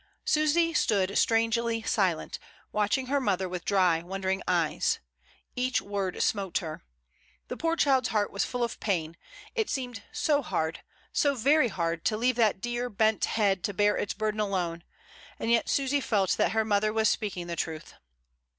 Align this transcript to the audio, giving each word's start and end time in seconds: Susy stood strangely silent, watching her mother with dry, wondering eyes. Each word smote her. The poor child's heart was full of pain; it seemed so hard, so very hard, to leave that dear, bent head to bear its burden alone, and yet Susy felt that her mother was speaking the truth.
Susy 0.25 0.73
stood 0.73 1.15
strangely 1.15 1.83
silent, 1.83 2.39
watching 2.71 3.05
her 3.05 3.21
mother 3.21 3.47
with 3.47 3.63
dry, 3.63 4.01
wondering 4.01 4.41
eyes. 4.47 4.97
Each 5.55 5.79
word 5.79 6.23
smote 6.23 6.57
her. 6.57 6.81
The 7.49 7.57
poor 7.57 7.75
child's 7.75 8.07
heart 8.07 8.31
was 8.31 8.43
full 8.43 8.63
of 8.63 8.79
pain; 8.79 9.15
it 9.53 9.69
seemed 9.69 10.01
so 10.11 10.41
hard, 10.41 10.81
so 11.13 11.35
very 11.35 11.67
hard, 11.67 12.03
to 12.05 12.17
leave 12.17 12.37
that 12.37 12.61
dear, 12.61 12.89
bent 12.89 13.25
head 13.25 13.63
to 13.65 13.75
bear 13.75 13.95
its 13.95 14.15
burden 14.15 14.39
alone, 14.39 14.83
and 15.37 15.51
yet 15.51 15.69
Susy 15.69 16.01
felt 16.01 16.31
that 16.31 16.53
her 16.53 16.65
mother 16.65 16.91
was 16.91 17.07
speaking 17.07 17.45
the 17.45 17.55
truth. 17.55 17.93